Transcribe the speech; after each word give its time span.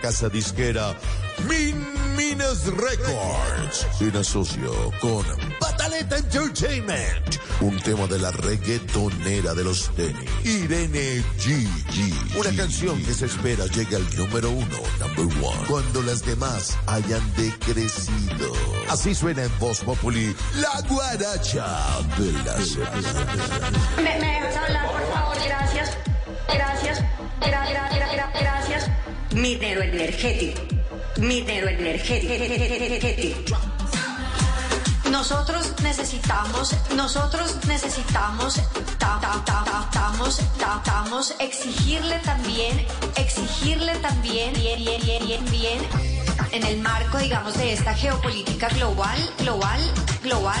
casa 0.00 0.28
disquera 0.28 0.96
Min 1.48 1.76
Minas 2.16 2.66
Records, 2.66 3.86
en 4.00 4.16
asocio 4.16 4.72
con 5.00 5.24
Pataleta 5.58 6.16
Entertainment, 6.18 7.36
un 7.60 7.78
tema 7.80 8.06
de 8.06 8.18
la 8.18 8.30
reggaetonera 8.30 9.54
de 9.54 9.64
los 9.64 9.90
tenis, 9.94 10.30
Irene 10.44 11.22
G. 11.38 11.66
Una 12.36 12.54
canción 12.56 13.02
que 13.04 13.14
se 13.14 13.26
espera 13.26 13.66
llegue 13.66 13.96
al 13.96 14.16
número 14.16 14.50
uno, 14.50 14.78
number 14.98 15.26
one, 15.44 15.66
cuando 15.68 16.02
las 16.02 16.24
demás 16.24 16.76
hayan 16.86 17.22
decrecido. 17.36 18.52
Así 18.88 19.14
suena 19.14 19.44
en 19.44 19.58
Voz 19.58 19.80
Populi, 19.80 20.34
la 20.56 20.80
guaracha 20.88 21.66
de 22.18 22.32
la 22.44 22.60
semana. 22.62 23.74
¿Me, 23.96 24.18
me 24.18 24.40
dejas 24.40 24.56
hablar, 24.56 24.90
por 24.90 25.12
favor? 25.14 25.36
Gracias. 25.46 25.90
Gracias. 26.52 27.00
Gra, 27.40 27.66
gra, 27.70 27.88
gra, 27.88 27.88
gra, 27.88 27.96
gracias. 27.96 28.09
Minero 29.40 29.80
energético. 29.80 30.60
Minero 31.16 31.68
energético. 31.68 33.56
Nosotros 35.10 35.72
necesitamos, 35.82 36.76
nosotros 36.94 37.56
necesitamos, 37.66 38.56
ta, 38.98 39.18
ta, 39.18 39.42
ta, 39.46 39.64
ta, 39.64 39.88
tamos, 39.90 40.42
ta, 40.58 40.82
tamos, 40.84 41.34
exigirle 41.38 42.18
también, 42.18 42.86
exigirle 43.16 43.96
también, 44.00 44.52
bien, 44.52 44.78
bien, 44.78 45.00
bien, 45.06 45.26
bien, 45.26 45.44
bien, 45.50 45.78
en 46.52 46.62
el 46.62 46.78
marco, 46.80 47.16
digamos, 47.16 47.56
de 47.56 47.72
esta 47.72 47.94
geopolítica 47.94 48.68
global, 48.68 49.18
global, 49.38 49.80
global, 50.22 50.60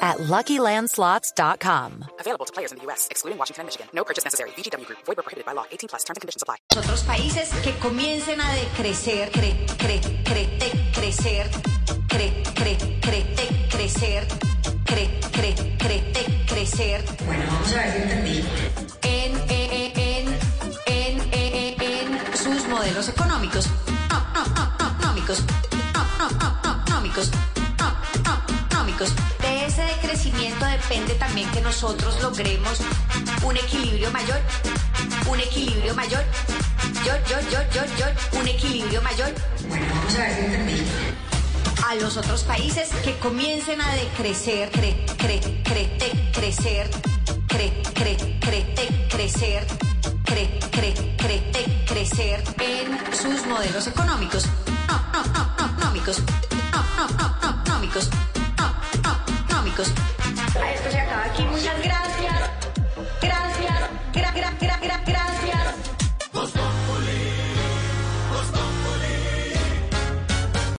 at 0.00 0.18
LuckyLandSlots.com. 0.18 2.04
Available 2.18 2.46
to 2.46 2.52
players 2.52 2.72
in 2.72 2.78
the 2.78 2.84
U.S., 2.84 3.08
excluding 3.10 3.38
Washington 3.38 3.62
and 3.62 3.66
Michigan. 3.68 3.86
No 3.92 4.04
purchase 4.04 4.24
necessary. 4.24 4.50
VGW 4.56 4.86
Group. 4.86 4.98
Void 5.06 5.16
were 5.18 5.22
prohibited 5.22 5.46
by 5.46 5.52
law. 5.52 5.64
18 5.70 5.88
plus. 5.88 6.04
Terms 6.04 6.16
and 6.16 6.22
conditions 6.22 6.42
apply. 6.42 6.56
otros 6.76 7.02
países 7.04 7.50
que 7.62 7.72
comiencen 7.78 8.40
a 8.40 8.52
decrecer, 8.54 9.30
cre, 9.30 9.54
cre, 9.78 10.00
cre, 10.24 10.48
crecer, 10.92 11.50
cre, 12.08 12.42
cre, 12.54 12.76
cre, 13.00 13.24
crecer, 13.70 14.26
cre, 14.84 15.20
cre, 15.32 15.54
cre, 15.78 16.44
crecer. 16.46 17.04
Bueno, 17.26 17.44
vamos 17.46 17.72
a 17.72 17.76
ver 17.76 17.92
si 17.92 18.02
entendí. 18.02 18.44
En, 19.02 19.36
en, 19.50 19.92
en, 19.96 20.38
en, 20.86 21.20
en, 21.32 21.82
en 21.82 22.36
sus 22.36 22.66
modelos 22.68 23.08
económicos. 23.08 23.68
No, 24.10 24.20
no, 24.34 24.44
no, 24.54 24.76
no, 24.78 24.86
económicos. 24.96 25.42
No, 25.94 26.04
no, 26.18 26.30
no, 26.30 26.60
no, 26.64 26.82
económicos. 26.82 27.30
No, 27.78 27.90
no, 28.24 28.59
De 29.40 29.64
ese 29.66 29.82
decrecimiento 29.82 30.64
depende 30.66 31.14
también 31.14 31.50
que 31.50 31.60
nosotros 31.62 32.20
logremos 32.20 32.80
un 33.42 33.56
equilibrio 33.56 34.10
mayor. 34.10 34.38
Un 35.28 35.40
equilibrio 35.40 35.94
mayor. 35.94 36.22
Yo, 37.04 37.12
yo, 37.28 37.40
yo, 37.50 37.58
yo, 37.72 37.82
yo, 37.96 38.38
un 38.38 38.46
equilibrio 38.48 39.00
mayor. 39.02 39.32
Bueno, 39.68 39.86
vamos 39.94 40.14
a 40.14 40.18
ver 40.18 40.34
si 40.34 40.40
entendí. 40.44 40.82
A 41.88 41.94
los 41.94 42.16
otros 42.18 42.42
países 42.42 42.90
que 43.02 43.18
comiencen 43.18 43.80
a 43.80 43.94
decrecer, 43.94 44.70
cre, 44.70 45.04
cre, 45.16 45.40
cre, 45.64 45.84
te- 45.98 46.30
crecer, 46.32 46.90
cre, 47.48 47.82
cre, 47.94 48.16
cre, 48.40 48.62
te- 48.76 49.08
crecer, 49.08 49.66
cre, 50.24 50.60
cre, 50.70 50.94
cre, 51.16 51.84
crecer 51.86 52.44
en 52.58 53.16
sus 53.16 53.46
modelos 53.46 53.86
económicos. 53.86 54.46
No, 54.86 55.00
no, 55.12 55.24
no, 55.32 55.54
no, 55.58 55.72
económicos. 55.72 56.22
No, 56.72 56.84
no, 56.96 57.08
no, 57.16 57.38
no, 57.42 57.62
económicos. 57.62 58.08
A 60.60 60.72
esto 60.72 60.90
se 60.90 61.00
acaba 61.00 61.19